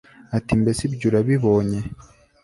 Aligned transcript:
ati 0.37 0.51
mbese 0.61 0.81
ibyo 0.87 1.05
urabibonye 1.09 1.79